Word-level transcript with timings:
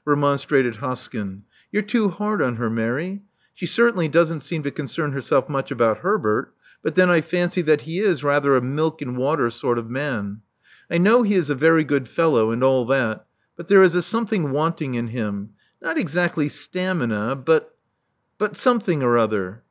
*' 0.00 0.04
remonstrated 0.04 0.78
Hoskyn. 0.78 1.42
You're 1.70 1.84
too 1.84 2.08
hard 2.08 2.42
on 2.42 2.56
her, 2.56 2.68
Mary. 2.68 3.22
She 3.54 3.66
certainly 3.66 4.08
doesn't 4.08 4.40
seem 4.40 4.64
to 4.64 4.72
concern 4.72 5.12
herself 5.12 5.48
much 5.48 5.70
about 5.70 5.98
Herbert: 5.98 6.52
but 6.82 6.96
then 6.96 7.08
I 7.08 7.20
fancy 7.20 7.62
that 7.62 7.82
he 7.82 8.00
is 8.00 8.24
rather 8.24 8.56
a 8.56 8.60
milk 8.60 9.00
and 9.00 9.16
water 9.16 9.48
sort 9.48 9.78
of 9.78 9.88
man. 9.88 10.40
I 10.90 10.98
know 10.98 11.22
he 11.22 11.36
is 11.36 11.50
a 11.50 11.54
very 11.54 11.84
good 11.84 12.08
fellow, 12.08 12.50
and 12.50 12.64
all 12.64 12.84
that: 12.86 13.26
but 13.56 13.68
there 13.68 13.84
is 13.84 13.94
a 13.94 14.02
something 14.02 14.50
wanting 14.50 14.96
in 14.96 15.06
him— 15.06 15.50
not 15.80 15.96
exactly 15.98 16.48
stamina, 16.48 17.36
but— 17.44 17.72
but 18.40 18.56
something 18.56 19.04
or 19.04 19.16
other." 19.16 19.62